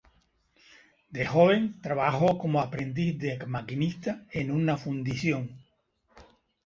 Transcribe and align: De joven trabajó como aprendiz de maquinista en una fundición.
De 1.11 1.27
joven 1.27 1.77
trabajó 1.83 2.39
como 2.39 2.59
aprendiz 2.59 3.19
de 3.19 3.37
maquinista 3.45 4.25
en 4.31 4.49
una 4.49 4.75
fundición. 4.75 5.61